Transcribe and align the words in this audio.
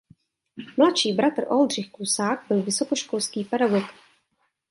Mladší 0.77 1.13
bratr 1.13 1.45
Oldřich 1.49 1.91
Klusák 1.91 2.45
byl 2.49 2.63
vysokoškolský 2.63 3.43
pedagog. 3.43 3.83